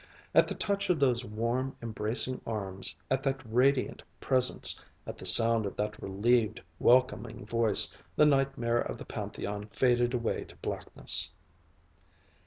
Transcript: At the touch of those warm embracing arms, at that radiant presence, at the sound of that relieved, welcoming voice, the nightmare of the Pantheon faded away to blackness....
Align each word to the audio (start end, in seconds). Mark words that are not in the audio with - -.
At 0.33 0.47
the 0.47 0.55
touch 0.55 0.89
of 0.89 0.99
those 0.99 1.23
warm 1.23 1.75
embracing 1.79 2.41
arms, 2.47 2.95
at 3.11 3.21
that 3.21 3.39
radiant 3.45 4.01
presence, 4.19 4.81
at 5.05 5.19
the 5.19 5.27
sound 5.27 5.67
of 5.67 5.75
that 5.75 6.01
relieved, 6.01 6.59
welcoming 6.79 7.45
voice, 7.45 7.93
the 8.15 8.25
nightmare 8.25 8.81
of 8.81 8.97
the 8.97 9.05
Pantheon 9.05 9.67
faded 9.71 10.15
away 10.15 10.45
to 10.45 10.55
blackness.... 10.55 11.29